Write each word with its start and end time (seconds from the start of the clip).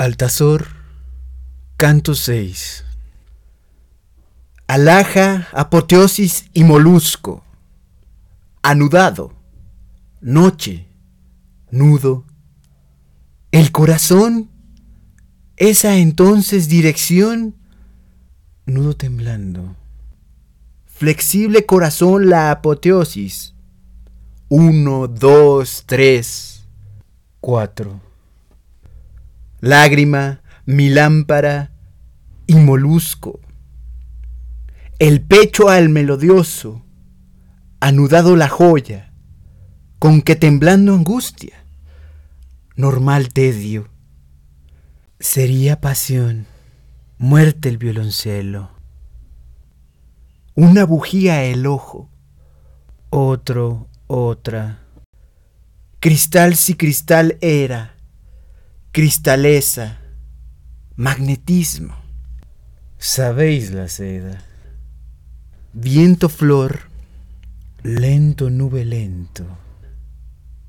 Altazor, 0.00 0.66
canto 1.76 2.14
6. 2.14 2.86
Alhaja, 4.66 5.46
apoteosis 5.52 6.46
y 6.54 6.64
molusco. 6.64 7.44
Anudado, 8.62 9.34
noche, 10.22 10.86
nudo. 11.70 12.24
El 13.50 13.72
corazón, 13.72 14.48
esa 15.58 15.98
entonces 15.98 16.70
dirección, 16.70 17.56
nudo 18.64 18.96
temblando. 18.96 19.76
Flexible 20.86 21.66
corazón 21.66 22.30
la 22.30 22.50
apoteosis. 22.50 23.54
Uno, 24.48 25.08
dos, 25.08 25.84
tres, 25.84 26.64
cuatro. 27.40 28.09
Lágrima, 29.60 30.42
mi 30.66 30.90
lámpara 30.90 31.72
y 32.46 32.54
molusco. 32.56 33.40
El 34.98 35.22
pecho 35.22 35.68
al 35.68 35.88
melodioso, 35.88 36.84
anudado 37.80 38.36
la 38.36 38.48
joya, 38.48 39.12
con 39.98 40.22
que 40.22 40.36
temblando 40.36 40.94
angustia, 40.94 41.64
normal 42.76 43.30
tedio. 43.30 43.88
Sería 45.18 45.80
pasión, 45.80 46.46
muerte 47.18 47.68
el 47.68 47.78
violoncelo 47.78 48.80
una 50.60 50.84
bujía 50.84 51.44
el 51.44 51.66
ojo, 51.66 52.10
otro, 53.08 53.88
otra. 54.06 54.80
Cristal 56.00 56.54
si 56.54 56.74
cristal 56.74 57.38
era, 57.40 57.96
cristaleza, 58.92 59.98
magnetismo. 60.96 61.96
Sabéis 62.98 63.70
la 63.70 63.88
seda. 63.88 64.42
Viento 65.72 66.28
flor, 66.28 66.80
lento 67.82 68.50
nube 68.50 68.84
lento. 68.84 69.46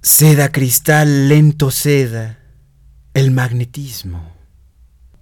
Seda 0.01 0.51
cristal 0.51 1.27
lento 1.27 1.71
seda, 1.71 2.39
el 3.13 3.31
magnetismo. 3.31 4.33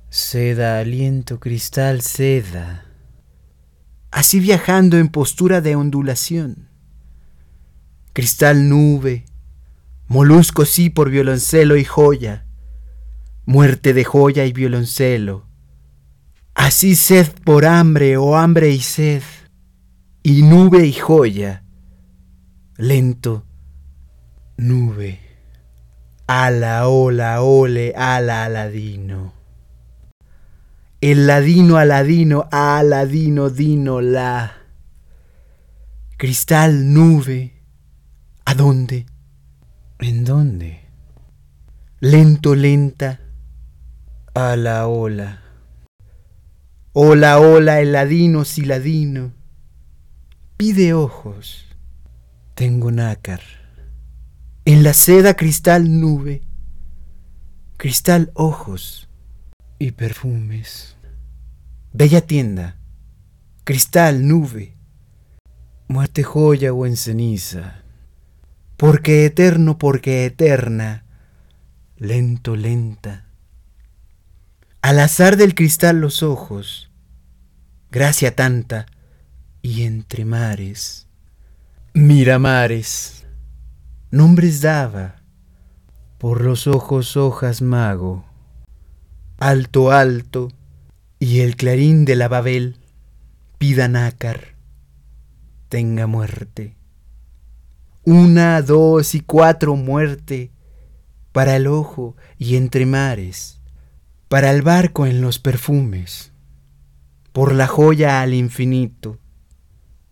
Seda 0.09 0.79
aliento 0.79 1.39
cristal 1.39 2.01
seda 2.01 2.85
así 4.11 4.39
viajando 4.39 4.97
en 4.97 5.09
postura 5.09 5.61
de 5.61 5.75
ondulación. 5.75 6.69
Cristal 8.13 8.69
nube, 8.69 9.25
molusco 10.07 10.65
sí 10.65 10.89
por 10.89 11.09
violoncelo 11.09 11.77
y 11.77 11.85
joya, 11.85 12.45
muerte 13.49 13.95
de 13.95 14.03
joya 14.03 14.45
y 14.45 14.53
violoncelo, 14.53 15.47
así 16.53 16.95
sed 16.95 17.25
por 17.43 17.65
hambre 17.65 18.15
o 18.15 18.37
hambre 18.37 18.69
y 18.69 18.79
sed, 18.79 19.23
y 20.21 20.43
nube 20.43 20.85
y 20.85 20.93
joya, 20.93 21.63
lento, 22.77 23.47
nube, 24.55 25.19
ala, 26.27 26.87
ola, 26.87 27.41
ole, 27.41 27.95
ala, 27.97 28.45
aladino. 28.45 29.33
El 31.01 31.25
ladino, 31.25 31.77
aladino, 31.77 32.47
aladino, 32.51 33.49
dino, 33.49 33.99
la. 33.99 34.57
Cristal, 36.17 36.93
nube. 36.93 37.63
¿A 38.45 38.53
dónde? 38.53 39.07
¿En 39.97 40.23
dónde? 40.23 40.81
Lento, 41.99 42.53
lenta. 42.53 43.21
A 44.35 44.55
la 44.55 44.87
ola. 44.87 45.41
Ola, 46.93 47.39
ola, 47.39 47.81
el 47.81 47.93
ladino, 47.93 48.45
siladino. 48.45 49.33
Pide 50.55 50.93
ojos. 50.93 51.65
Tengo 52.53 52.91
nácar. 52.91 53.41
En 54.65 54.83
la 54.83 54.93
seda 54.93 55.33
cristal 55.35 55.99
nube. 55.99 56.43
Cristal 57.77 58.29
ojos 58.35 59.09
y 59.79 59.91
perfumes. 59.91 60.95
Bella 61.91 62.21
tienda, 62.21 62.77
cristal, 63.63 64.27
nube, 64.27 64.75
muerte 65.87 66.21
joya 66.21 66.71
o 66.71 66.85
en 66.85 66.97
ceniza. 66.97 67.83
Porque 68.77 69.25
eterno, 69.25 69.79
porque 69.79 70.25
eterna, 70.25 71.05
lento, 71.97 72.55
lenta. 72.55 73.28
Al 74.81 74.99
azar 74.99 75.37
del 75.37 75.55
cristal 75.55 75.99
los 76.01 76.23
ojos, 76.23 76.91
gracia 77.91 78.35
tanta, 78.35 78.85
y 79.61 79.83
entre 79.83 80.25
mares, 80.25 81.07
miramares, 81.93 83.25
nombres 84.11 84.61
daba, 84.61 85.21
por 86.17 86.41
los 86.41 86.67
ojos 86.67 87.17
hojas 87.17 87.61
mago 87.61 88.29
alto, 89.39 89.91
alto, 89.91 90.51
y 91.17 91.39
el 91.39 91.55
clarín 91.55 92.05
de 92.05 92.15
la 92.15 92.27
Babel 92.27 92.77
pida 93.57 93.87
nácar, 93.87 94.55
tenga 95.69 96.07
muerte. 96.07 96.75
Una, 98.03 98.61
dos 98.61 99.15
y 99.15 99.21
cuatro 99.21 99.75
muerte 99.75 100.51
para 101.31 101.55
el 101.55 101.67
ojo 101.67 102.15
y 102.37 102.55
entre 102.57 102.85
mares, 102.85 103.58
para 104.29 104.51
el 104.51 104.61
barco 104.61 105.07
en 105.07 105.21
los 105.21 105.39
perfumes, 105.39 106.31
por 107.33 107.53
la 107.53 107.65
joya 107.65 108.21
al 108.21 108.35
infinito, 108.35 109.17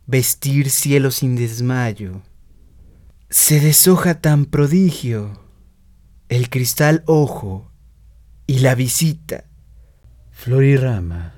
vestir 0.07 0.71
cielo 0.71 1.11
sin 1.11 1.35
desmayo. 1.35 2.23
Se 3.29 3.59
deshoja 3.59 4.19
tan 4.19 4.45
prodigio 4.45 5.39
el 6.29 6.49
cristal 6.49 7.03
ojo 7.05 7.71
y 8.47 8.59
la 8.59 8.73
visita. 8.73 9.45
Flor 10.31 10.63
y 10.63 10.77
rama. 10.77 11.35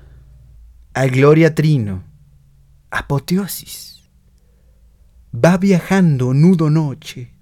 A 0.94 1.06
gloria 1.06 1.54
trino. 1.54 2.04
Apoteosis. 2.90 4.10
Va 5.34 5.58
viajando 5.58 6.32
nudo 6.32 6.70
noche. 6.70 7.34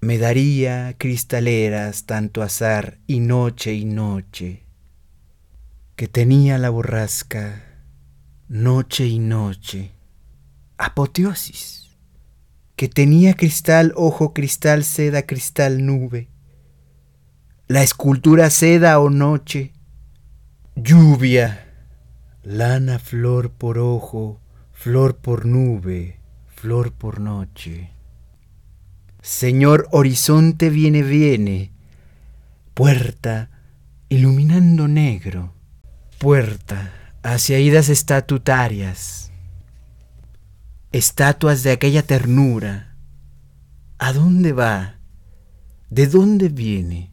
Me 0.00 0.18
daría 0.18 0.94
cristaleras 0.98 2.04
tanto 2.04 2.42
azar 2.42 2.98
y 3.06 3.20
noche 3.20 3.74
y 3.74 3.84
noche. 3.84 4.64
Que 5.96 6.08
tenía 6.08 6.58
la 6.58 6.70
borrasca 6.70 7.62
noche 8.48 9.06
y 9.06 9.18
noche. 9.18 9.92
Apoteosis. 10.78 11.96
Que 12.76 12.88
tenía 12.88 13.34
cristal, 13.34 13.92
ojo, 13.96 14.34
cristal, 14.34 14.84
seda, 14.84 15.22
cristal, 15.22 15.84
nube 15.84 16.28
la 17.68 17.82
escultura 17.82 18.48
seda 18.50 19.00
o 19.00 19.10
noche, 19.10 19.72
lluvia, 20.76 21.66
lana, 22.44 23.00
flor 23.00 23.50
por 23.50 23.78
ojo, 23.78 24.40
flor 24.72 25.16
por 25.16 25.46
nube, 25.46 26.20
flor 26.46 26.92
por 26.92 27.18
noche. 27.20 27.95
Señor 29.26 29.88
horizonte 29.90 30.70
viene, 30.70 31.02
viene, 31.02 31.72
puerta 32.74 33.50
iluminando 34.08 34.86
negro, 34.86 35.52
puerta 36.18 36.92
hacia 37.24 37.58
idas 37.58 37.88
estatutarias, 37.88 39.32
estatuas 40.92 41.64
de 41.64 41.72
aquella 41.72 42.04
ternura. 42.04 42.94
¿A 43.98 44.12
dónde 44.12 44.52
va? 44.52 45.00
¿De 45.90 46.06
dónde 46.06 46.48
viene? 46.48 47.10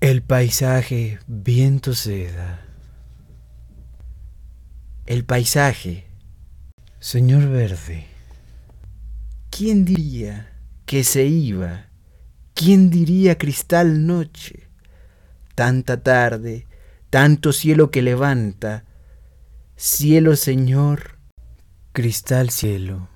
El 0.00 0.22
paisaje, 0.22 1.18
viento 1.26 1.94
seda. 1.94 2.60
El 5.06 5.24
paisaje, 5.24 6.08
señor 7.00 7.48
verde. 7.48 8.04
¿Quién 9.48 9.86
diría 9.86 10.52
que 10.86 11.04
se 11.04 11.26
iba? 11.26 11.86
¿Quién 12.54 12.90
diría 12.90 13.36
cristal 13.36 14.06
noche? 14.06 14.68
Tanta 15.54 16.02
tarde, 16.02 16.66
tanto 17.10 17.52
cielo 17.52 17.90
que 17.90 18.02
levanta. 18.02 18.84
Cielo, 19.76 20.36
Señor, 20.36 21.18
cristal 21.92 22.50
cielo. 22.50 23.08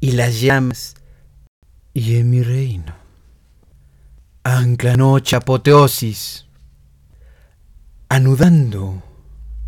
Y 0.00 0.12
las 0.12 0.40
llamas, 0.40 0.94
y 1.92 2.16
en 2.16 2.30
mi 2.30 2.42
reino. 2.42 2.94
Ancla 4.44 4.96
noche 4.96 5.34
apoteosis, 5.34 6.46
anudando 8.08 9.02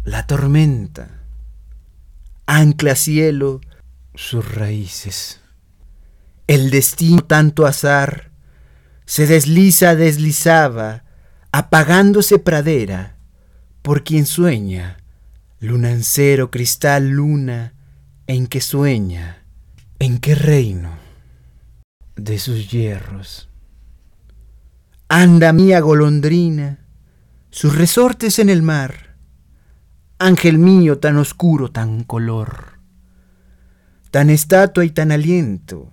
la 0.04 0.26
tormenta, 0.26 1.24
ancla 2.46 2.94
cielo 2.94 3.60
sus 4.14 4.54
raíces. 4.54 5.40
El 6.48 6.70
destino 6.70 7.20
tanto 7.22 7.66
azar. 7.66 8.30
Se 9.04 9.26
desliza, 9.26 9.94
deslizaba 9.94 11.04
apagándose 11.52 12.38
pradera, 12.38 13.16
por 13.82 14.02
quien 14.02 14.24
sueña, 14.24 14.98
lunancero 15.60 16.50
cristal 16.50 17.10
luna, 17.10 17.74
en 18.26 18.46
que 18.46 18.60
sueña, 18.62 19.44
en 19.98 20.18
qué 20.18 20.34
reino 20.34 20.92
de 22.16 22.38
sus 22.38 22.70
hierros. 22.70 23.48
Anda 25.08 25.52
mía 25.52 25.80
golondrina, 25.80 26.80
sus 27.50 27.76
resortes 27.76 28.38
en 28.38 28.48
el 28.48 28.62
mar, 28.62 29.16
ángel 30.18 30.58
mío 30.58 30.98
tan 30.98 31.18
oscuro, 31.18 31.70
tan 31.70 32.04
color, 32.04 32.78
tan 34.10 34.30
estatua 34.30 34.86
y 34.86 34.90
tan 34.90 35.12
aliento, 35.12 35.92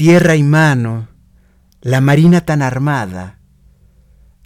tierra 0.00 0.34
y 0.34 0.42
mano, 0.42 1.08
la 1.82 2.00
marina 2.00 2.40
tan 2.40 2.62
armada, 2.62 3.38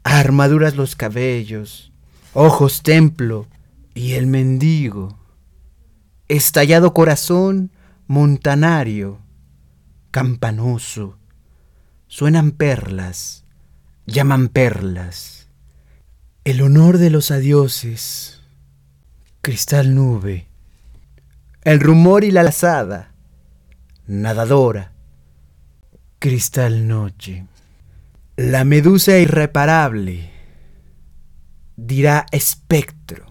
armaduras 0.03 0.75
los 0.75 0.97
cabellos, 0.97 1.93
ojos 2.33 2.83
templo 2.83 3.47
y 3.95 4.15
el 4.15 4.27
mendigo, 4.27 5.17
estallado 6.27 6.93
corazón 6.93 7.71
montanario, 8.09 9.21
campanoso, 10.11 11.19
suenan 12.09 12.51
perlas, 12.51 13.45
llaman 14.07 14.49
perlas, 14.49 15.47
el 16.43 16.63
honor 16.63 16.99
de 16.99 17.11
los 17.11 17.31
adioses, 17.31 18.43
cristal 19.41 19.95
nube, 19.95 20.49
el 21.63 21.79
rumor 21.79 22.25
y 22.25 22.33
la 22.33 22.43
lazada, 22.43 23.13
nadadora, 24.09 24.94
cristal 26.25 26.89
noche. 26.89 27.45
La 28.37 28.65
medusa 28.65 29.19
irreparable 29.19 30.31
dirá 31.77 32.25
espectro, 32.33 33.27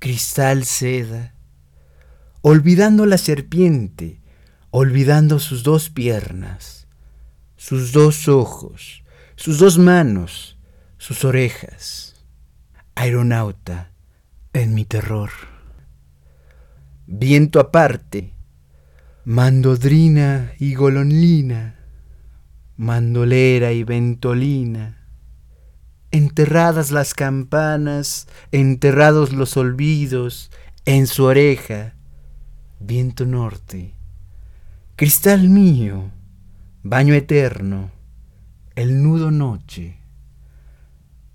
cristal 0.00 0.64
seda, 0.64 1.32
olvidando 2.40 3.06
la 3.06 3.18
serpiente, 3.18 4.20
olvidando 4.70 5.38
sus 5.38 5.62
dos 5.62 5.90
piernas, 5.90 6.88
sus 7.56 7.92
dos 7.92 8.26
ojos, 8.26 9.04
sus 9.36 9.60
dos 9.60 9.78
manos, 9.78 10.58
sus 10.98 11.24
orejas. 11.24 12.16
Aeronauta 12.96 13.92
en 14.54 14.74
mi 14.74 14.84
terror. 14.84 15.30
Viento 17.06 17.60
aparte, 17.60 18.34
mandodrina 19.24 20.52
y 20.58 20.74
golonlina, 20.74 21.76
mandolera 22.76 23.72
y 23.72 23.84
ventolina, 23.84 25.06
enterradas 26.10 26.90
las 26.90 27.14
campanas, 27.14 28.26
enterrados 28.50 29.32
los 29.32 29.56
olvidos, 29.56 30.50
en 30.86 31.06
su 31.06 31.24
oreja, 31.24 31.94
viento 32.80 33.26
norte, 33.26 33.94
cristal 34.96 35.48
mío, 35.50 36.10
baño 36.82 37.14
eterno, 37.14 37.90
el 38.74 39.02
nudo 39.02 39.30
noche, 39.30 39.98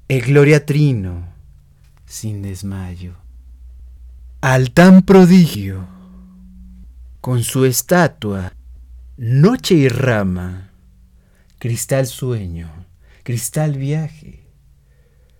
el 0.07 0.21
gloria 0.21 0.65
trino, 0.65 1.27
sin 2.05 2.41
desmayo. 2.41 3.13
Al 4.41 4.71
tan 4.71 5.03
prodigio, 5.03 5.94
con 7.25 7.43
su 7.43 7.65
estatua, 7.65 8.53
noche 9.17 9.73
y 9.73 9.89
rama, 9.89 10.69
cristal 11.57 12.05
sueño, 12.05 12.85
cristal 13.23 13.79
viaje, 13.79 14.47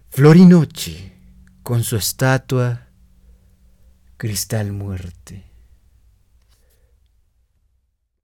flor 0.10 0.36
y 0.36 0.46
noche, 0.46 1.14
con 1.62 1.84
su 1.84 1.96
estatua, 1.96 2.88
cristal 4.18 4.72
muerte. 4.72 5.44